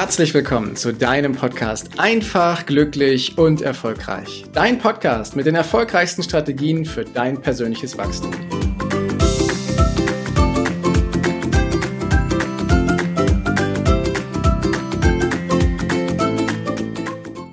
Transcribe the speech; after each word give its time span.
Herzlich 0.00 0.32
willkommen 0.32 0.76
zu 0.76 0.94
deinem 0.94 1.32
Podcast 1.32 1.90
Einfach, 1.98 2.64
glücklich 2.64 3.36
und 3.36 3.60
erfolgreich. 3.60 4.46
Dein 4.54 4.78
Podcast 4.78 5.36
mit 5.36 5.44
den 5.44 5.54
erfolgreichsten 5.54 6.22
Strategien 6.22 6.86
für 6.86 7.04
dein 7.04 7.38
persönliches 7.42 7.98
Wachstum. 7.98 8.30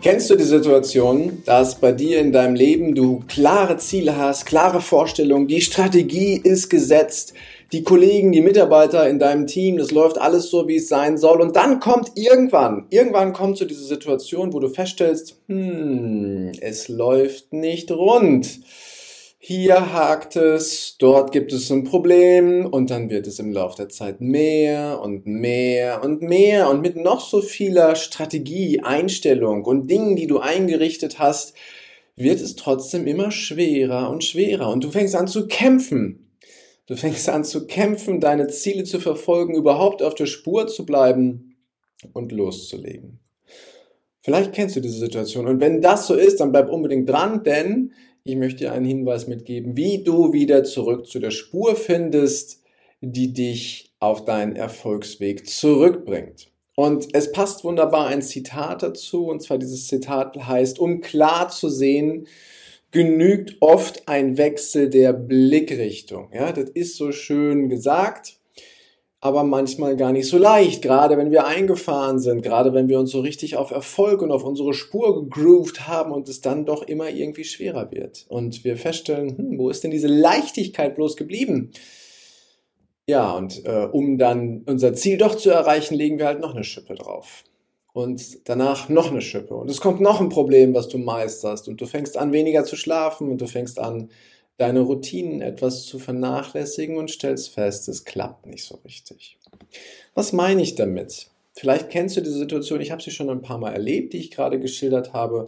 Kennst 0.02 0.29
du 0.29 0.38
die 0.38 0.43
Situation, 0.45 1.43
dass 1.43 1.82
bei 1.82 1.91
dir 1.91 2.21
in 2.21 2.32
deinem 2.32 2.55
Leben 2.55 2.95
du 2.95 3.25
klare 3.27 3.75
Ziele 3.75 4.16
hast, 4.16 4.45
klare 4.45 4.79
Vorstellungen, 4.79 5.50
die 5.50 5.59
Strategie 5.59 6.39
ist 6.42 6.70
gesetzt, 6.70 7.34
die 7.71 7.84
Kollegen, 7.84 8.32
die 8.32 8.42
Mitarbeiter 8.42 9.10
in 9.10 9.20
deinem 9.20 9.46
Team, 9.46 9.78
das 9.78 9.92
läuft 9.92 10.18
alles 10.18 10.50
so, 10.50 10.68
wie 10.68 10.78
es 10.78 10.88
sein 10.88 11.18
soll. 11.18 11.42
Und 11.42 11.56
dann 11.56 11.80
kommt 11.80 12.12
irgendwann, 12.16 12.88
irgendwann 12.90 13.34
kommt 13.34 13.57
zu 13.57 13.64
so 13.64 13.68
diese 13.68 13.84
Situation, 13.84 14.54
wo 14.54 14.60
du 14.60 14.70
feststellst, 14.70 15.42
hm, 15.48 16.54
es 16.62 16.88
läuft 16.88 17.52
nicht 17.52 17.92
rund. 17.92 18.60
Hier 19.40 19.93
hakt 19.93 20.36
es, 20.36 20.96
dort 20.98 21.32
gibt 21.32 21.54
es 21.54 21.70
ein 21.70 21.84
Problem 21.84 22.66
und 22.66 22.90
dann 22.90 23.10
wird 23.10 23.28
es 23.28 23.40
im 23.40 23.54
Laufe 23.54 23.78
der 23.78 23.90
Zeit 23.90 24.20
mehr 24.20 25.00
und 25.02 25.26
mehr 25.26 26.04
und 26.04 26.21
mehr 26.21 26.70
und 26.70 26.82
mit 26.82 26.96
noch 26.96 27.21
so 27.21 27.42
vieler 27.42 27.96
Strategie, 27.96 28.82
Einstellung 28.82 29.64
und 29.64 29.90
Dingen, 29.90 30.15
die 30.15 30.28
du 30.28 30.40
eingerichtet 30.40 31.20
hast, 31.20 31.54
wird 32.16 32.42
es 32.42 32.56
trotzdem 32.56 33.08
immer 33.08 33.31
schwerer 33.31 34.09
und 34.09 34.23
schwerer 34.23 34.70
und 34.70 34.84
du 34.84 34.90
fängst 34.90 35.16
an 35.16 35.28
zu 35.28 35.48
kämpfen 35.48 36.27
Du 36.88 36.95
fängst 36.95 37.28
an 37.30 37.44
zu 37.44 37.67
kämpfen, 37.67 38.22
deine 38.22 38.48
Ziele 38.48 38.86
zu 38.86 39.00
verfolgen, 39.00 39.56
überhaupt 39.56 40.02
auf 40.02 40.16
der 40.16 40.25
Spur 40.25 40.67
zu 40.67 40.86
bleiben 40.86 41.58
und 42.14 42.31
loszulegen. 42.31 43.20
Vielleicht 44.22 44.53
kennst 44.53 44.75
du 44.75 44.80
diese 44.80 45.00
Situation. 45.00 45.47
Und 45.47 45.59
wenn 45.59 45.81
das 45.81 46.08
so 46.08 46.16
ist, 46.16 46.39
dann 46.39 46.52
bleib 46.52 46.70
unbedingt 46.70 47.09
dran, 47.09 47.44
denn 47.44 47.92
ich 48.23 48.36
möchte 48.36 48.59
dir 48.59 48.73
einen 48.73 48.86
Hinweis 48.86 49.28
mitgeben, 49.28 49.78
wie 49.78 50.03
du 50.03 50.34
wieder 50.34 50.64
zurück 50.64 51.08
zu 51.08 51.20
der 51.20 51.31
Spur 51.31 51.75
findest, 51.75 52.62
die 53.02 53.34
dich 53.34 53.94
auf 54.00 54.25
deinen 54.25 54.56
Erfolgsweg 54.56 55.47
zurückbringt. 55.47 56.52
Und 56.75 57.08
es 57.14 57.31
passt 57.31 57.64
wunderbar 57.64 58.08
ein 58.08 58.22
Zitat 58.22 58.84
dazu, 58.84 59.28
und 59.28 59.42
zwar 59.42 59.58
dieses 59.58 59.88
Zitat 59.88 60.38
heißt, 60.38 60.78
um 60.80 61.02
klar 61.02 61.50
zu 61.50 61.69
sehen, 61.69 62.28
genügt 62.98 63.58
oft 63.59 64.08
ein 64.08 64.38
Wechsel 64.38 64.90
der 64.90 65.14
Blickrichtung. 65.14 66.31
Ja, 66.34 66.52
das 66.52 66.70
ist 66.72 66.98
so 66.98 67.12
schön 67.12 67.70
gesagt, 67.70 68.40
aber 69.22 69.44
manchmal 69.44 69.95
gar 69.95 70.12
nicht 70.12 70.28
so 70.28 70.40
leicht, 70.40 70.81
gerade 70.81 71.16
wenn 71.16 71.30
wir 71.30 71.45
eingefahren 71.45 72.18
sind, 72.18 72.42
gerade 72.42 72.73
wenn 72.73 72.90
wir 72.90 73.00
uns 73.00 73.12
so 73.12 73.20
richtig 73.20 73.56
auf 73.56 73.70
Erfolg 73.70 74.23
und 74.23 74.31
auf 74.31 74.44
unsere 74.44 74.73
Spur 74.73 75.23
gegroovt 75.23 75.88
haben 75.88 76.12
und 76.12 76.28
es 76.28 76.42
dann 76.42 76.66
doch 76.66 76.81
immer 76.81 77.09
irgendwie 77.09 77.44
schwerer 77.44 77.92
wird. 77.92 78.25
Und 78.30 78.64
wir 78.64 78.78
feststellen, 78.78 79.38
hm, 79.38 79.59
wo 79.59 79.70
ist 79.70 79.84
denn 79.84 79.92
diese 79.92 80.08
Leichtigkeit 80.08 80.95
bloß 80.95 81.18
geblieben? 81.18 81.72
Ja, 83.08 83.31
und 83.38 83.64
äh, 83.64 83.88
um 83.92 84.18
dann 84.18 84.64
unser 84.66 84.94
Ziel 84.95 85.18
doch 85.18 85.36
zu 85.36 85.52
erreichen, 85.52 85.94
legen 85.94 86.18
wir 86.18 86.25
halt 86.25 86.42
noch 86.42 86.56
eine 86.56 86.64
Schippe 86.64 86.95
drauf 86.95 87.44
und 87.98 88.48
danach 88.48 88.90
noch 88.90 89.09
eine 89.09 89.22
Schippe. 89.22 89.56
Und 89.56 89.72
es 89.72 89.81
kommt 89.81 90.02
noch 90.02 90.22
ein 90.22 90.30
Problem, 90.30 90.76
was 90.76 90.88
du 90.88 91.00
meisterst. 91.00 91.67
Und 91.67 91.81
du 91.81 91.88
fängst 91.88 92.16
an, 92.16 92.31
weniger 92.31 92.64
zu 92.64 92.76
schlafen 92.76 93.31
und 93.31 93.42
du 93.42 93.48
fängst 93.48 93.80
an, 93.80 94.12
deine 94.58 94.81
Routinen 94.81 95.42
etwas 95.42 95.84
zu 95.86 95.98
vernachlässigen 95.98 96.98
und 96.98 97.09
stellst 97.09 97.50
fest, 97.50 97.90
es 97.90 98.06
klappt 98.06 98.45
nicht 98.45 98.66
so 98.66 98.75
richtig. 98.86 99.40
Was 100.14 100.31
meine 100.31 100.62
ich 100.62 100.75
damit? 100.75 101.31
Vielleicht 101.53 101.90
kennst 101.90 102.16
du 102.16 102.22
diese 102.22 102.38
Situation, 102.38 102.81
ich 102.81 102.91
habe 102.91 103.02
sie 103.02 103.09
schon 103.09 103.31
ein 103.31 103.41
paar 103.41 103.58
Mal 103.58 103.74
erlebt, 103.74 104.14
die 104.14 104.19
ich 104.19 104.29
gerade 104.29 104.59
geschildert 104.59 105.14
habe. 105.14 105.47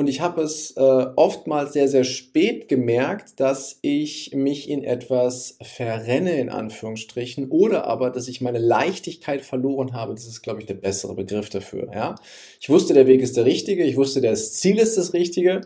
Und 0.00 0.06
ich 0.06 0.22
habe 0.22 0.40
es 0.40 0.70
äh, 0.78 0.80
oftmals 0.80 1.74
sehr, 1.74 1.86
sehr 1.86 2.04
spät 2.04 2.68
gemerkt, 2.68 3.38
dass 3.38 3.78
ich 3.82 4.34
mich 4.34 4.70
in 4.70 4.82
etwas 4.82 5.58
verrenne, 5.60 6.40
in 6.40 6.48
Anführungsstrichen, 6.48 7.50
oder 7.50 7.84
aber, 7.84 8.08
dass 8.08 8.26
ich 8.26 8.40
meine 8.40 8.60
Leichtigkeit 8.60 9.42
verloren 9.42 9.92
habe. 9.92 10.14
Das 10.14 10.26
ist, 10.26 10.40
glaube 10.40 10.60
ich, 10.60 10.66
der 10.66 10.72
bessere 10.72 11.14
Begriff 11.14 11.50
dafür. 11.50 11.90
Ja? 11.92 12.14
Ich 12.62 12.70
wusste, 12.70 12.94
der 12.94 13.06
Weg 13.06 13.20
ist 13.20 13.36
der 13.36 13.44
richtige, 13.44 13.84
ich 13.84 13.98
wusste, 13.98 14.22
das 14.22 14.54
Ziel 14.54 14.78
ist 14.78 14.96
das 14.96 15.12
richtige, 15.12 15.60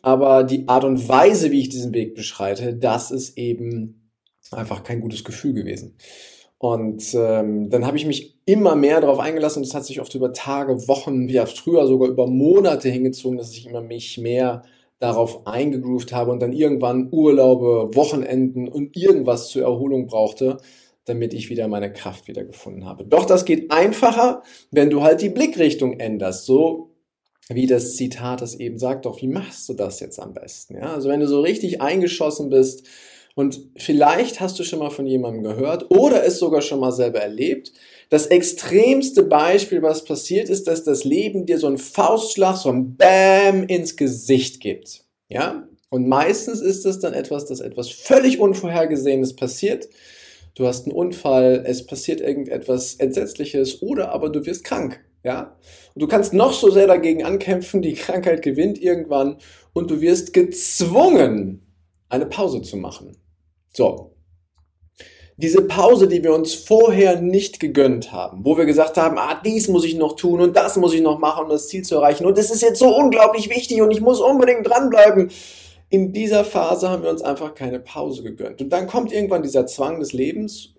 aber 0.00 0.44
die 0.44 0.68
Art 0.68 0.84
und 0.84 1.08
Weise, 1.08 1.50
wie 1.50 1.62
ich 1.62 1.68
diesen 1.68 1.92
Weg 1.92 2.14
beschreite, 2.14 2.72
das 2.72 3.10
ist 3.10 3.36
eben 3.36 4.12
einfach 4.52 4.84
kein 4.84 5.00
gutes 5.00 5.24
Gefühl 5.24 5.54
gewesen. 5.54 5.96
Und 6.58 7.14
ähm, 7.14 7.68
dann 7.68 7.86
habe 7.86 7.96
ich 7.96 8.06
mich 8.06 8.38
immer 8.46 8.76
mehr 8.76 9.00
darauf 9.00 9.18
eingelassen 9.18 9.58
und 9.60 9.68
es 9.68 9.74
hat 9.74 9.84
sich 9.84 10.00
oft 10.00 10.14
über 10.14 10.32
Tage, 10.32 10.88
Wochen, 10.88 11.28
ja 11.28 11.44
früher 11.44 11.86
sogar 11.86 12.08
über 12.08 12.26
Monate 12.26 12.88
hingezogen, 12.88 13.36
dass 13.36 13.52
ich 13.52 13.66
immer 13.66 13.82
mich 13.82 14.18
mehr 14.18 14.62
darauf 14.98 15.46
eingegroovt 15.46 16.12
habe 16.14 16.30
und 16.30 16.40
dann 16.40 16.54
irgendwann 16.54 17.08
Urlaube, 17.12 17.94
Wochenenden 17.94 18.68
und 18.68 18.96
irgendwas 18.96 19.48
zur 19.48 19.62
Erholung 19.62 20.06
brauchte, 20.06 20.56
damit 21.04 21.34
ich 21.34 21.50
wieder 21.50 21.68
meine 21.68 21.92
Kraft 21.92 22.28
wieder 22.28 22.44
gefunden 22.44 22.86
habe. 22.86 23.04
Doch 23.04 23.26
das 23.26 23.44
geht 23.44 23.70
einfacher, 23.70 24.42
wenn 24.70 24.88
du 24.88 25.02
halt 25.02 25.20
die 25.20 25.28
Blickrichtung 25.28 26.00
änderst, 26.00 26.46
so 26.46 26.92
wie 27.48 27.66
das 27.66 27.94
Zitat 27.94 28.42
es 28.42 28.54
eben 28.54 28.78
sagt, 28.78 29.06
doch 29.06 29.20
wie 29.20 29.28
machst 29.28 29.68
du 29.68 29.74
das 29.74 30.00
jetzt 30.00 30.18
am 30.18 30.34
besten? 30.34 30.76
Ja, 30.76 30.94
also 30.94 31.08
wenn 31.08 31.20
du 31.20 31.28
so 31.28 31.40
richtig 31.40 31.80
eingeschossen 31.80 32.50
bist, 32.50 32.86
und 33.36 33.60
vielleicht 33.76 34.40
hast 34.40 34.58
du 34.58 34.64
schon 34.64 34.78
mal 34.78 34.88
von 34.88 35.06
jemandem 35.06 35.42
gehört 35.42 35.90
oder 35.90 36.24
es 36.24 36.38
sogar 36.38 36.62
schon 36.62 36.80
mal 36.80 36.90
selber 36.90 37.20
erlebt. 37.20 37.70
Das 38.08 38.28
extremste 38.28 39.24
Beispiel, 39.24 39.82
was 39.82 40.04
passiert 40.04 40.48
ist, 40.48 40.66
dass 40.66 40.84
das 40.84 41.04
Leben 41.04 41.44
dir 41.44 41.58
so 41.58 41.66
einen 41.66 41.76
Faustschlag, 41.76 42.56
so 42.56 42.70
ein 42.70 42.96
Bam 42.96 43.64
ins 43.64 43.96
Gesicht 43.96 44.60
gibt. 44.60 45.04
Ja? 45.28 45.68
Und 45.90 46.08
meistens 46.08 46.62
ist 46.62 46.86
es 46.86 46.98
dann 46.98 47.12
etwas, 47.12 47.44
dass 47.44 47.60
etwas 47.60 47.90
völlig 47.90 48.40
Unvorhergesehenes 48.40 49.36
passiert. 49.36 49.86
Du 50.54 50.66
hast 50.66 50.86
einen 50.86 50.96
Unfall, 50.96 51.62
es 51.66 51.84
passiert 51.84 52.22
irgendetwas 52.22 52.94
Entsetzliches 52.94 53.82
oder 53.82 54.12
aber 54.12 54.30
du 54.30 54.46
wirst 54.46 54.64
krank. 54.64 55.04
Ja? 55.22 55.58
Und 55.94 56.00
du 56.00 56.06
kannst 56.06 56.32
noch 56.32 56.54
so 56.54 56.70
sehr 56.70 56.86
dagegen 56.86 57.22
ankämpfen, 57.22 57.82
die 57.82 57.92
Krankheit 57.92 58.40
gewinnt 58.40 58.80
irgendwann 58.80 59.36
und 59.74 59.90
du 59.90 60.00
wirst 60.00 60.32
gezwungen, 60.32 61.60
eine 62.08 62.24
Pause 62.24 62.62
zu 62.62 62.78
machen. 62.78 63.14
So. 63.76 64.12
Diese 65.36 65.60
Pause, 65.60 66.08
die 66.08 66.24
wir 66.24 66.32
uns 66.32 66.54
vorher 66.54 67.20
nicht 67.20 67.60
gegönnt 67.60 68.10
haben, 68.10 68.42
wo 68.42 68.56
wir 68.56 68.64
gesagt 68.64 68.96
haben, 68.96 69.18
ah, 69.18 69.38
dies 69.44 69.68
muss 69.68 69.84
ich 69.84 69.94
noch 69.94 70.16
tun 70.16 70.40
und 70.40 70.56
das 70.56 70.78
muss 70.78 70.94
ich 70.94 71.02
noch 71.02 71.18
machen, 71.18 71.44
um 71.44 71.50
das 71.50 71.68
Ziel 71.68 71.82
zu 71.82 71.96
erreichen 71.96 72.24
und 72.24 72.38
das 72.38 72.50
ist 72.50 72.62
jetzt 72.62 72.78
so 72.78 72.96
unglaublich 72.96 73.50
wichtig 73.50 73.82
und 73.82 73.90
ich 73.90 74.00
muss 74.00 74.18
unbedingt 74.18 74.66
dranbleiben. 74.66 75.30
In 75.90 76.14
dieser 76.14 76.42
Phase 76.42 76.88
haben 76.88 77.02
wir 77.02 77.10
uns 77.10 77.20
einfach 77.20 77.54
keine 77.54 77.78
Pause 77.78 78.22
gegönnt. 78.22 78.60
Und 78.62 78.70
dann 78.70 78.86
kommt 78.86 79.12
irgendwann 79.12 79.42
dieser 79.42 79.66
Zwang 79.66 80.00
des 80.00 80.14
Lebens 80.14 80.74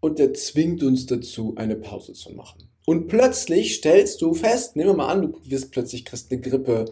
und 0.00 0.20
der 0.20 0.32
zwingt 0.32 0.84
uns 0.84 1.06
dazu, 1.06 1.54
eine 1.56 1.74
Pause 1.74 2.12
zu 2.12 2.32
machen. 2.32 2.70
Und 2.86 3.08
plötzlich 3.08 3.74
stellst 3.74 4.22
du 4.22 4.34
fest, 4.34 4.76
nehmen 4.76 4.90
wir 4.90 4.96
mal 4.96 5.08
an, 5.08 5.22
du 5.22 5.34
wirst 5.50 5.72
plötzlich 5.72 6.04
kriegst 6.04 6.30
eine 6.30 6.40
Grippe, 6.40 6.84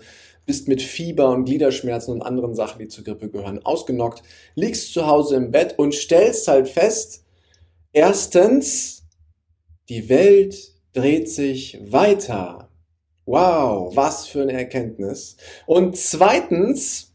bist 0.47 0.69
mit 0.69 0.83
Fieber 0.83 1.31
und 1.31 1.45
Gliederschmerzen 1.45 2.13
und 2.15 2.23
anderen 2.23 2.55
Sachen, 2.55 2.79
die 2.79 2.89
zur 2.89 3.05
Grippe 3.05 3.31
gehören, 3.31 3.65
ausgenockt, 3.65 4.23
liegst 4.55 4.93
zu 4.93 5.07
Hause 5.07 5.37
im 5.37 5.51
Bett 5.51 5.79
und 5.79 5.95
stellst 5.95 6.49
halt 6.49 6.69
fest, 6.69 7.25
erstens, 7.93 9.07
die 9.89 10.09
Welt 10.09 10.73
dreht 10.93 11.31
sich 11.31 11.79
weiter. 11.83 12.69
Wow, 13.27 13.97
was 13.97 14.27
für 14.27 14.43
eine 14.43 14.53
Erkenntnis. 14.53 15.37
Und 15.67 15.97
zweitens, 15.97 17.14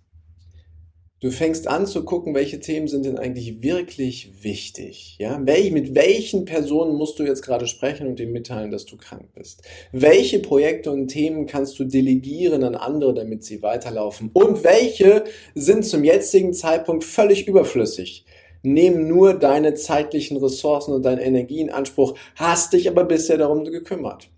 Du 1.22 1.32
fängst 1.32 1.68
an 1.68 1.86
zu 1.86 2.06
gucken, 2.06 2.34
welche 2.34 2.62
Themen 2.62 2.88
sind 2.88 3.06
denn 3.06 3.18
eigentlich 3.18 3.62
wirklich 3.62 4.42
wichtig. 4.42 5.18
Ja? 5.20 5.42
Welch, 5.44 5.72
mit 5.72 5.94
welchen 5.94 6.46
Personen 6.46 6.96
musst 6.96 7.20
du 7.20 7.24
jetzt 7.24 7.42
gerade 7.42 7.68
sprechen 7.68 8.08
und 8.08 8.22
ihm 8.22 8.32
mitteilen, 8.32 8.72
dass 8.72 8.86
du 8.86 8.96
krank 8.96 9.28
bist? 9.36 9.62
Welche 9.92 10.40
Projekte 10.40 10.92
und 10.92 11.10
Themen 11.10 11.46
kannst 11.46 11.78
du 11.78 11.84
delegieren 11.84 12.64
an 12.64 12.76
andere, 12.76 13.14
damit 13.14 13.44
sie 13.44 13.62
weiterlaufen? 13.62 14.30
Und 14.32 14.64
welche 14.64 15.26
sind 15.56 15.86
zum 15.86 16.06
jetzigen 16.06 16.54
Zeitpunkt 16.54 17.04
völlig 17.04 17.50
überflüssig? 17.50 18.26
Nehmen 18.64 19.10
nur 19.10 19.34
deine 19.34 19.74
zeitlichen 19.74 20.38
Ressourcen 20.38 20.94
und 20.94 21.04
deine 21.04 21.24
Energie 21.24 21.60
in 21.60 21.70
Anspruch, 21.70 22.18
hast 22.36 22.72
dich 22.72 22.88
aber 22.88 23.04
bisher 23.04 23.38
darum 23.38 23.66
gekümmert. 23.66 24.30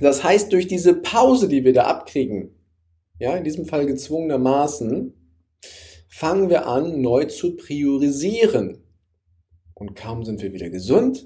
Das 0.00 0.24
heißt, 0.24 0.52
durch 0.52 0.66
diese 0.66 0.94
Pause, 0.94 1.48
die 1.48 1.64
wir 1.64 1.72
da 1.72 1.84
abkriegen, 1.84 2.56
ja, 3.20 3.36
in 3.36 3.44
diesem 3.44 3.66
Fall 3.66 3.86
gezwungenermaßen, 3.86 5.14
fangen 6.18 6.50
wir 6.50 6.66
an, 6.66 7.00
neu 7.00 7.26
zu 7.26 7.54
priorisieren. 7.54 8.82
Und 9.74 9.94
kaum 9.94 10.24
sind 10.24 10.42
wir 10.42 10.52
wieder 10.52 10.68
gesund, 10.68 11.24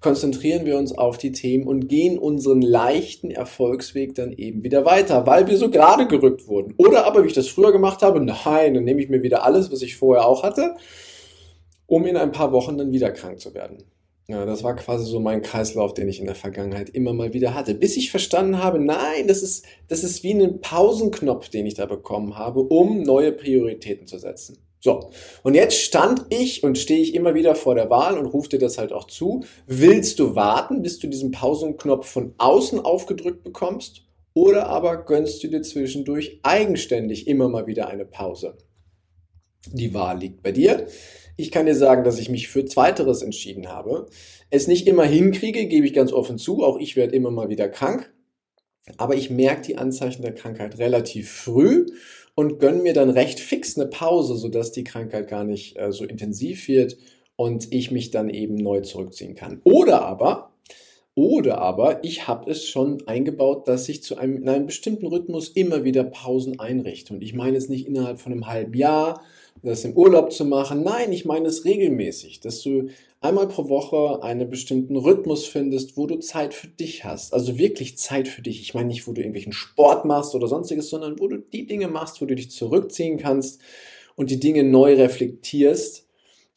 konzentrieren 0.00 0.64
wir 0.64 0.78
uns 0.78 0.96
auf 0.96 1.18
die 1.18 1.32
Themen 1.32 1.66
und 1.66 1.88
gehen 1.88 2.18
unseren 2.18 2.62
leichten 2.62 3.30
Erfolgsweg 3.30 4.14
dann 4.14 4.32
eben 4.32 4.64
wieder 4.64 4.86
weiter, 4.86 5.26
weil 5.26 5.48
wir 5.48 5.58
so 5.58 5.68
gerade 5.70 6.06
gerückt 6.06 6.48
wurden. 6.48 6.72
Oder 6.78 7.04
aber, 7.04 7.22
wie 7.22 7.26
ich 7.26 7.34
das 7.34 7.48
früher 7.48 7.72
gemacht 7.72 8.00
habe, 8.00 8.24
nein, 8.24 8.72
dann 8.72 8.84
nehme 8.84 9.02
ich 9.02 9.10
mir 9.10 9.22
wieder 9.22 9.44
alles, 9.44 9.70
was 9.70 9.82
ich 9.82 9.96
vorher 9.96 10.26
auch 10.26 10.42
hatte, 10.42 10.76
um 11.84 12.06
in 12.06 12.16
ein 12.16 12.32
paar 12.32 12.52
Wochen 12.52 12.78
dann 12.78 12.90
wieder 12.90 13.10
krank 13.10 13.38
zu 13.38 13.52
werden. 13.52 13.84
Ja, 14.32 14.46
das 14.46 14.64
war 14.64 14.74
quasi 14.74 15.04
so 15.04 15.20
mein 15.20 15.42
Kreislauf, 15.42 15.92
den 15.92 16.08
ich 16.08 16.18
in 16.18 16.24
der 16.24 16.34
Vergangenheit 16.34 16.88
immer 16.88 17.12
mal 17.12 17.34
wieder 17.34 17.52
hatte. 17.52 17.74
Bis 17.74 17.98
ich 17.98 18.10
verstanden 18.10 18.62
habe, 18.62 18.78
nein, 18.78 19.28
das 19.28 19.42
ist, 19.42 19.66
das 19.88 20.04
ist 20.04 20.22
wie 20.22 20.32
ein 20.32 20.62
Pausenknopf, 20.62 21.50
den 21.50 21.66
ich 21.66 21.74
da 21.74 21.84
bekommen 21.84 22.38
habe, 22.38 22.60
um 22.60 23.02
neue 23.02 23.32
Prioritäten 23.32 24.06
zu 24.06 24.16
setzen. 24.16 24.56
So, 24.80 25.10
und 25.42 25.52
jetzt 25.52 25.76
stand 25.76 26.24
ich 26.30 26.64
und 26.64 26.78
stehe 26.78 27.02
ich 27.02 27.14
immer 27.14 27.34
wieder 27.34 27.54
vor 27.54 27.74
der 27.74 27.90
Wahl 27.90 28.16
und 28.16 28.24
rufe 28.24 28.48
dir 28.48 28.58
das 28.58 28.78
halt 28.78 28.94
auch 28.94 29.06
zu. 29.06 29.44
Willst 29.66 30.18
du 30.18 30.34
warten, 30.34 30.80
bis 30.80 30.98
du 30.98 31.08
diesen 31.08 31.30
Pausenknopf 31.30 32.08
von 32.08 32.32
außen 32.38 32.80
aufgedrückt 32.80 33.44
bekommst? 33.44 34.00
Oder 34.32 34.68
aber 34.68 35.04
gönnst 35.04 35.44
du 35.44 35.48
dir 35.48 35.60
zwischendurch 35.60 36.40
eigenständig 36.42 37.26
immer 37.26 37.50
mal 37.50 37.66
wieder 37.66 37.88
eine 37.88 38.06
Pause? 38.06 38.56
Die 39.70 39.94
Wahl 39.94 40.18
liegt 40.18 40.42
bei 40.42 40.52
dir. 40.52 40.86
Ich 41.36 41.50
kann 41.50 41.66
dir 41.66 41.74
sagen, 41.74 42.04
dass 42.04 42.18
ich 42.18 42.28
mich 42.28 42.48
für 42.48 42.64
Zweiteres 42.64 43.22
entschieden 43.22 43.68
habe. 43.68 44.06
Es 44.50 44.66
nicht 44.66 44.86
immer 44.86 45.04
hinkriege, 45.04 45.66
gebe 45.66 45.86
ich 45.86 45.94
ganz 45.94 46.12
offen 46.12 46.38
zu. 46.38 46.62
Auch 46.62 46.78
ich 46.78 46.96
werde 46.96 47.14
immer 47.14 47.30
mal 47.30 47.48
wieder 47.48 47.68
krank. 47.68 48.12
Aber 48.98 49.14
ich 49.14 49.30
merke 49.30 49.62
die 49.62 49.78
Anzeichen 49.78 50.22
der 50.22 50.34
Krankheit 50.34 50.78
relativ 50.78 51.30
früh 51.30 51.86
und 52.34 52.58
gönne 52.58 52.82
mir 52.82 52.94
dann 52.94 53.10
recht 53.10 53.40
fix 53.40 53.78
eine 53.78 53.88
Pause, 53.88 54.36
sodass 54.36 54.72
die 54.72 54.84
Krankheit 54.84 55.28
gar 55.28 55.44
nicht 55.44 55.78
äh, 55.78 55.92
so 55.92 56.04
intensiv 56.04 56.68
wird 56.68 56.96
und 57.36 57.72
ich 57.72 57.90
mich 57.90 58.10
dann 58.10 58.28
eben 58.28 58.56
neu 58.56 58.80
zurückziehen 58.80 59.34
kann. 59.34 59.60
Oder 59.64 60.02
aber, 60.02 60.52
oder 61.14 61.58
aber 61.58 62.02
ich 62.04 62.26
habe 62.26 62.50
es 62.50 62.66
schon 62.66 63.06
eingebaut, 63.06 63.68
dass 63.68 63.88
ich 63.88 64.02
zu 64.02 64.16
einem, 64.16 64.38
in 64.38 64.48
einem 64.48 64.66
bestimmten 64.66 65.06
Rhythmus 65.06 65.48
immer 65.50 65.84
wieder 65.84 66.04
Pausen 66.04 66.58
einrichte. 66.58 67.14
Und 67.14 67.22
ich 67.22 67.34
meine 67.34 67.56
es 67.56 67.68
nicht 67.68 67.86
innerhalb 67.86 68.18
von 68.18 68.32
einem 68.32 68.46
halben 68.46 68.74
Jahr, 68.74 69.22
das 69.62 69.84
im 69.84 69.96
Urlaub 69.96 70.32
zu 70.32 70.44
machen. 70.44 70.82
Nein, 70.82 71.12
ich 71.12 71.24
meine 71.24 71.48
es 71.48 71.64
regelmäßig, 71.64 72.40
dass 72.40 72.62
du 72.62 72.88
einmal 73.20 73.48
pro 73.48 73.68
Woche 73.68 74.22
einen 74.22 74.50
bestimmten 74.50 74.96
Rhythmus 74.96 75.46
findest, 75.46 75.96
wo 75.96 76.06
du 76.06 76.18
Zeit 76.18 76.54
für 76.54 76.68
dich 76.68 77.04
hast. 77.04 77.32
Also 77.32 77.58
wirklich 77.58 77.96
Zeit 77.96 78.28
für 78.28 78.42
dich. 78.42 78.60
Ich 78.60 78.74
meine 78.74 78.88
nicht, 78.88 79.06
wo 79.06 79.12
du 79.12 79.20
irgendwelchen 79.20 79.52
Sport 79.52 80.04
machst 80.04 80.34
oder 80.34 80.48
sonstiges, 80.48 80.90
sondern 80.90 81.18
wo 81.20 81.28
du 81.28 81.38
die 81.38 81.66
Dinge 81.66 81.88
machst, 81.88 82.20
wo 82.20 82.26
du 82.26 82.34
dich 82.34 82.50
zurückziehen 82.50 83.18
kannst 83.18 83.60
und 84.16 84.30
die 84.30 84.40
Dinge 84.40 84.64
neu 84.64 84.94
reflektierst 84.94 86.08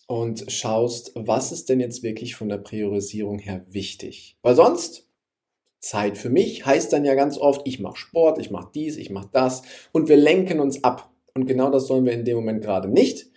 und 0.08 0.52
schaust, 0.52 1.12
was 1.16 1.52
ist 1.52 1.70
denn 1.70 1.80
jetzt 1.80 2.04
wirklich 2.04 2.36
von 2.36 2.50
der 2.50 2.58
Priorisierung 2.58 3.40
her 3.40 3.66
wichtig. 3.70 4.38
Weil 4.42 4.56
sonst 4.56 5.08
Zeit 5.80 6.18
für 6.18 6.30
mich 6.30 6.66
heißt 6.66 6.92
dann 6.94 7.06
ja 7.06 7.14
ganz 7.14 7.38
oft, 7.38 7.62
ich 7.68 7.80
mache 7.80 7.98
Sport, 7.98 8.40
ich 8.40 8.50
mache 8.50 8.72
dies, 8.74 8.98
ich 8.98 9.12
mache 9.12 9.30
das 9.32 9.62
und 9.92 10.10
wir 10.10 10.18
lenken 10.18 10.60
uns 10.60 10.84
ab. 10.84 11.12
Und 11.36 11.48
genau 11.48 11.70
das 11.70 11.88
sollen 11.88 12.06
wir 12.06 12.14
in 12.14 12.26
dem 12.26 12.38
Moment 12.38 12.64
gerade 12.64 12.88
nicht. 12.88 13.28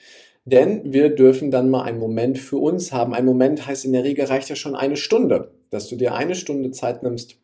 Denn 0.45 0.93
wir 0.93 1.11
dürfen 1.11 1.51
dann 1.51 1.69
mal 1.69 1.83
einen 1.83 1.99
Moment 1.99 2.39
für 2.39 2.57
uns 2.57 2.93
haben. 2.93 3.13
Ein 3.13 3.27
Moment 3.27 3.67
heißt 3.67 3.85
in 3.85 3.93
der 3.93 4.05
Regel 4.05 4.25
reicht 4.27 4.49
ja 4.49 4.57
schon 4.57 4.77
eine 4.77 4.97
Stunde, 4.97 5.53
dass 5.71 5.89
du 5.89 5.97
dir 5.97 6.15
eine 6.15 6.35
Stunde 6.35 6.71
Zeit 6.71 7.03
nimmst, 7.03 7.37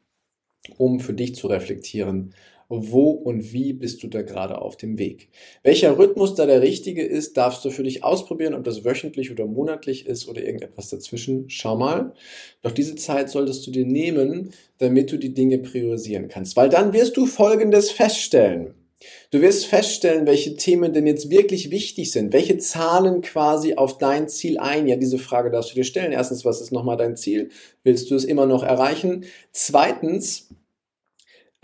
um 0.79 1.01
für 1.01 1.13
dich 1.13 1.35
zu 1.35 1.49
reflektieren. 1.49 2.35
Wo 2.69 3.11
und 3.11 3.53
wie 3.53 3.75
bist 3.75 4.03
du 4.03 4.09
da 4.09 4.23
gerade 4.23 4.63
auf 4.63 4.79
dem 4.79 4.99
Weg? 4.99 5.29
Welcher 5.63 5.99
Rhythmus 5.99 6.35
da 6.35 6.47
der 6.47 6.63
richtige 6.63 7.05
ist, 7.05 7.37
darfst 7.37 7.63
du 7.65 7.71
für 7.71 7.83
dich 7.83 8.03
ausprobieren, 8.03 8.55
ob 8.55 8.65
das 8.65 8.85
wöchentlich 8.85 9.31
oder 9.31 9.47
monatlich 9.47 10.07
ist 10.07 10.27
oder 10.29 10.43
irgendetwas 10.43 10.89
dazwischen. 10.89 11.51
Schau 11.51 11.77
mal. 11.77 12.15
Doch 12.63 12.73
diese 12.73 12.95
Zeit 12.95 13.29
solltest 13.29 13.67
du 13.67 13.71
dir 13.71 13.85
nehmen, 13.85 14.55
damit 14.79 15.13
du 15.13 15.19
die 15.19 15.35
Dinge 15.35 15.59
priorisieren 15.59 16.29
kannst. 16.29 16.57
Weil 16.57 16.71
dann 16.71 16.95
wirst 16.95 17.19
du 17.19 17.27
Folgendes 17.27 17.91
feststellen. 17.91 18.75
Du 19.31 19.41
wirst 19.41 19.67
feststellen, 19.67 20.27
welche 20.27 20.57
Themen 20.57 20.93
denn 20.93 21.07
jetzt 21.07 21.31
wirklich 21.31 21.71
wichtig 21.71 22.13
sind. 22.13 22.33
Welche 22.33 22.59
zahlen 22.59 23.21
quasi 23.21 23.75
auf 23.75 23.99
dein 23.99 24.29
Ziel 24.29 24.59
ein? 24.59 24.87
Ja, 24.87 24.97
diese 24.97 25.19
Frage 25.19 25.51
darfst 25.51 25.71
du 25.71 25.75
dir 25.75 25.85
stellen. 25.85 26.13
Erstens, 26.13 26.45
was 26.45 26.61
ist 26.61 26.73
nochmal 26.73 26.97
dein 26.97 27.17
Ziel? 27.17 27.51
Willst 27.83 28.11
du 28.11 28.15
es 28.15 28.25
immer 28.25 28.47
noch 28.47 28.63
erreichen? 28.63 29.25
Zweitens, 29.53 30.49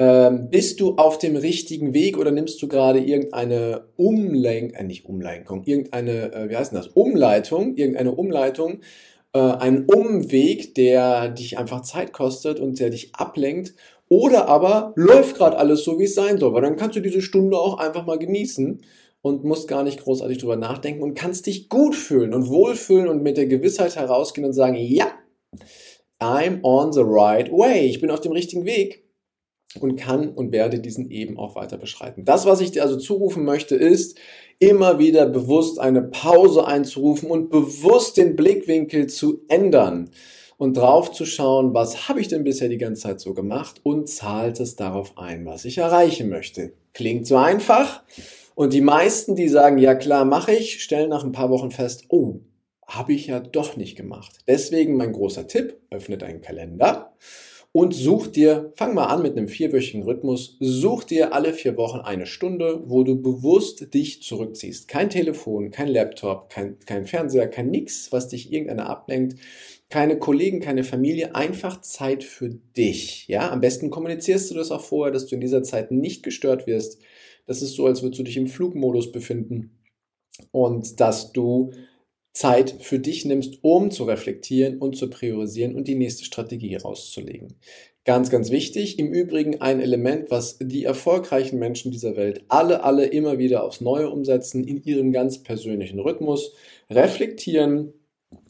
ähm, 0.00 0.48
bist 0.48 0.80
du 0.80 0.96
auf 0.96 1.18
dem 1.18 1.36
richtigen 1.36 1.92
Weg 1.92 2.16
oder 2.16 2.30
nimmst 2.30 2.62
du 2.62 2.68
gerade 2.68 3.00
irgendeine 3.00 3.88
Umlenkung, 3.96 4.78
äh, 4.78 4.82
nicht 4.82 5.04
Umlenkung, 5.04 5.62
irgendeine, 5.64 6.32
äh, 6.32 6.48
wie 6.48 6.56
heißt 6.56 6.72
das? 6.72 6.88
Umleitung, 6.88 7.76
irgendeine 7.76 8.12
Umleitung, 8.12 8.80
äh, 9.32 9.38
einen 9.38 9.86
Umweg, 9.86 10.74
der 10.74 11.28
dich 11.28 11.58
einfach 11.58 11.82
Zeit 11.82 12.12
kostet 12.12 12.60
und 12.60 12.78
der 12.80 12.90
dich 12.90 13.14
ablenkt 13.14 13.74
oder 14.08 14.48
aber 14.48 14.92
läuft 14.96 15.36
gerade 15.36 15.56
alles 15.56 15.84
so, 15.84 15.98
wie 15.98 16.04
es 16.04 16.14
sein 16.14 16.38
soll, 16.38 16.52
weil 16.52 16.62
dann 16.62 16.76
kannst 16.76 16.96
du 16.96 17.00
diese 17.00 17.22
Stunde 17.22 17.56
auch 17.56 17.78
einfach 17.78 18.06
mal 18.06 18.18
genießen 18.18 18.82
und 19.22 19.44
musst 19.44 19.68
gar 19.68 19.84
nicht 19.84 20.00
großartig 20.00 20.38
drüber 20.38 20.56
nachdenken 20.56 21.02
und 21.02 21.14
kannst 21.14 21.46
dich 21.46 21.68
gut 21.68 21.94
fühlen 21.94 22.34
und 22.34 22.48
wohlfühlen 22.48 23.08
und 23.08 23.22
mit 23.22 23.36
der 23.36 23.46
Gewissheit 23.46 23.96
herausgehen 23.96 24.46
und 24.46 24.52
sagen, 24.52 24.76
ja, 24.76 25.12
I'm 26.20 26.62
on 26.62 26.92
the 26.92 27.02
right 27.04 27.50
way. 27.52 27.86
Ich 27.86 28.00
bin 28.00 28.10
auf 28.10 28.20
dem 28.20 28.32
richtigen 28.32 28.64
Weg 28.64 29.04
und 29.78 29.96
kann 29.96 30.30
und 30.30 30.52
werde 30.52 30.80
diesen 30.80 31.10
eben 31.10 31.38
auch 31.38 31.54
weiter 31.54 31.78
beschreiten. 31.78 32.24
Das, 32.24 32.46
was 32.46 32.60
ich 32.60 32.72
dir 32.72 32.82
also 32.82 32.96
zurufen 32.96 33.44
möchte, 33.44 33.76
ist, 33.76 34.18
immer 34.60 34.98
wieder 34.98 35.26
bewusst 35.26 35.80
eine 35.80 36.02
Pause 36.02 36.66
einzurufen 36.66 37.30
und 37.30 37.50
bewusst 37.50 38.16
den 38.16 38.36
Blickwinkel 38.36 39.08
zu 39.08 39.42
ändern 39.48 40.10
und 40.58 40.76
drauf 40.76 41.10
zu 41.10 41.24
schauen, 41.24 41.72
was 41.72 42.08
habe 42.08 42.20
ich 42.20 42.28
denn 42.28 42.44
bisher 42.44 42.68
die 42.68 42.78
ganze 42.78 43.02
Zeit 43.02 43.20
so 43.20 43.32
gemacht 43.32 43.80
und 43.82 44.08
zahlt 44.08 44.60
es 44.60 44.76
darauf 44.76 45.16
ein, 45.16 45.46
was 45.46 45.64
ich 45.64 45.78
erreichen 45.78 46.28
möchte. 46.28 46.74
Klingt 46.92 47.26
so 47.26 47.38
einfach. 47.38 48.02
Und 48.54 48.74
die 48.74 48.82
meisten, 48.82 49.34
die 49.34 49.48
sagen, 49.48 49.78
ja 49.78 49.94
klar, 49.94 50.26
mache 50.26 50.52
ich, 50.52 50.82
stellen 50.82 51.08
nach 51.08 51.24
ein 51.24 51.32
paar 51.32 51.48
Wochen 51.48 51.70
fest, 51.70 52.04
oh, 52.08 52.40
habe 52.86 53.14
ich 53.14 53.28
ja 53.28 53.40
doch 53.40 53.76
nicht 53.76 53.96
gemacht. 53.96 54.36
Deswegen 54.46 54.96
mein 54.96 55.12
großer 55.12 55.48
Tipp, 55.48 55.78
öffne 55.90 56.18
deinen 56.18 56.42
Kalender 56.42 57.14
und 57.72 57.94
such 57.94 58.26
dir, 58.28 58.72
fang 58.74 58.94
mal 58.94 59.06
an 59.06 59.22
mit 59.22 59.36
einem 59.36 59.46
vierwöchigen 59.46 60.02
Rhythmus, 60.02 60.56
such 60.58 61.04
dir 61.04 61.32
alle 61.32 61.52
vier 61.52 61.76
Wochen 61.76 62.00
eine 62.00 62.26
Stunde, 62.26 62.82
wo 62.86 63.04
du 63.04 63.22
bewusst 63.22 63.94
dich 63.94 64.22
zurückziehst. 64.22 64.88
Kein 64.88 65.08
Telefon, 65.08 65.70
kein 65.70 65.86
Laptop, 65.86 66.50
kein, 66.50 66.78
kein 66.80 67.06
Fernseher, 67.06 67.46
kein 67.46 67.70
nix, 67.70 68.10
was 68.10 68.28
dich 68.28 68.52
irgendeiner 68.52 68.90
ablenkt, 68.90 69.36
keine 69.88 70.18
Kollegen, 70.18 70.60
keine 70.60 70.82
Familie, 70.82 71.36
einfach 71.36 71.80
Zeit 71.80 72.24
für 72.24 72.50
dich. 72.76 73.28
Ja, 73.28 73.50
am 73.50 73.60
besten 73.60 73.90
kommunizierst 73.90 74.50
du 74.50 74.54
das 74.56 74.72
auch 74.72 74.82
vorher, 74.82 75.12
dass 75.12 75.26
du 75.26 75.36
in 75.36 75.40
dieser 75.40 75.62
Zeit 75.62 75.92
nicht 75.92 76.24
gestört 76.24 76.66
wirst. 76.66 76.98
Das 77.46 77.62
ist 77.62 77.74
so, 77.74 77.86
als 77.86 78.02
würdest 78.02 78.18
du 78.18 78.24
dich 78.24 78.36
im 78.36 78.48
Flugmodus 78.48 79.12
befinden 79.12 79.78
und 80.50 81.00
dass 81.00 81.32
du 81.32 81.70
Zeit 82.32 82.76
für 82.80 82.98
dich 82.98 83.24
nimmst, 83.24 83.58
um 83.62 83.90
zu 83.90 84.04
reflektieren 84.04 84.78
und 84.78 84.96
zu 84.96 85.10
priorisieren 85.10 85.74
und 85.74 85.88
die 85.88 85.96
nächste 85.96 86.24
Strategie 86.24 86.70
herauszulegen. 86.70 87.56
Ganz, 88.04 88.30
ganz 88.30 88.50
wichtig. 88.50 88.98
Im 88.98 89.12
Übrigen 89.12 89.60
ein 89.60 89.80
Element, 89.80 90.30
was 90.30 90.56
die 90.58 90.84
erfolgreichen 90.84 91.58
Menschen 91.58 91.92
dieser 91.92 92.16
Welt 92.16 92.44
alle, 92.48 92.82
alle 92.82 93.06
immer 93.06 93.38
wieder 93.38 93.62
aufs 93.62 93.80
Neue 93.80 94.08
umsetzen, 94.08 94.64
in 94.64 94.82
ihrem 94.82 95.12
ganz 95.12 95.42
persönlichen 95.42 96.00
Rhythmus, 96.00 96.54
reflektieren, 96.88 97.92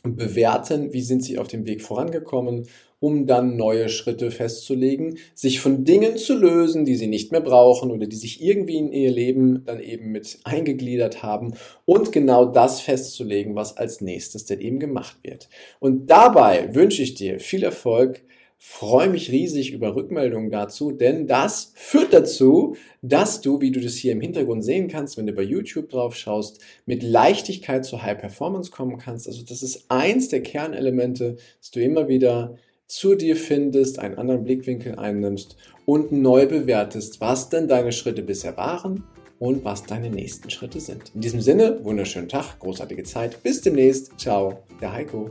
bewerten, 0.03 0.93
wie 0.93 1.03
sind 1.03 1.23
sie 1.23 1.39
auf 1.39 1.49
dem 1.49 1.67
Weg 1.67 1.83
vorangekommen, 1.83 2.67
um 3.01 3.27
dann 3.27 3.57
neue 3.57 3.89
Schritte 3.89 4.31
festzulegen, 4.31 5.19
sich 5.35 5.61
von 5.61 5.85
Dingen 5.85 6.19
zu 6.19 6.37
lösen, 6.37 6.85
die 6.85 6.97
sie 6.97 7.07
nicht 7.07 7.33
mehr 7.33 7.41
brauchen 7.41 7.91
oder 7.91 8.07
die 8.07 8.17
sich 8.17 8.43
irgendwie 8.43 8.77
in 8.77 8.93
ihr 8.93 9.11
Leben 9.11 9.65
dann 9.65 9.81
eben 9.81 10.13
mit 10.13 10.39
eingegliedert 10.45 11.23
haben 11.23 11.55
und 11.87 12.13
genau 12.13 12.45
das 12.45 12.81
festzulegen, 12.83 13.55
was 13.55 13.77
als 13.77 14.03
nächstes 14.03 14.45
denn 14.45 14.61
eben 14.61 14.79
gemacht 14.79 15.17
wird. 15.23 15.49
Und 15.81 16.11
dabei 16.11 16.75
wünsche 16.75 17.03
ich 17.03 17.15
dir 17.15 17.41
viel 17.41 17.65
Erfolg 17.65 18.23
freue 18.63 19.09
mich 19.09 19.33
riesig 19.33 19.73
über 19.73 19.97
Rückmeldungen 19.97 20.51
dazu, 20.51 20.93
denn 20.93 21.27
das 21.27 21.73
führt 21.77 22.13
dazu, 22.13 22.77
dass 23.01 23.41
du, 23.41 23.63
wie 23.63 23.71
du 23.71 23.81
das 23.81 23.95
hier 23.95 24.13
im 24.13 24.21
Hintergrund 24.21 24.63
sehen 24.63 24.89
kannst, 24.89 25.17
wenn 25.17 25.27
du 25.27 25.33
bei 25.33 25.43
YouTube 25.43 25.89
drauf 25.89 26.15
schaust, 26.15 26.61
mit 26.85 27.03
Leichtigkeit 27.03 27.87
zur 27.87 28.03
High 28.03 28.19
Performance 28.19 28.71
kommen 28.71 28.99
kannst. 28.99 29.27
Also 29.27 29.43
das 29.45 29.63
ist 29.63 29.87
eins 29.89 30.29
der 30.29 30.43
Kernelemente, 30.43 31.39
dass 31.59 31.71
du 31.71 31.81
immer 31.81 32.09
wieder 32.09 32.57
zu 32.87 33.15
dir 33.15 33.35
findest, 33.35 33.99
einen 33.99 34.19
anderen 34.19 34.45
Blickwinkel 34.45 34.97
einnimmst 34.97 35.57
und 35.87 36.13
neu 36.13 36.47
bewertest, 36.47 37.23
was 37.23 37.49
denn 37.49 37.67
deine 37.67 37.93
Schritte 37.93 38.23
bisher 38.23 38.59
waren 38.59 39.05
und 39.39 39.65
was 39.65 39.85
deine 39.85 40.11
nächsten 40.11 40.51
Schritte 40.51 40.81
sind. 40.81 41.13
In 41.15 41.23
diesem 41.23 41.41
Sinne, 41.41 41.83
wunderschönen 41.83 42.29
Tag, 42.29 42.59
großartige 42.59 43.05
Zeit. 43.05 43.43
Bis 43.43 43.63
demnächst. 43.63 44.19
Ciao, 44.19 44.65
der 44.83 44.93
Heiko. 44.93 45.31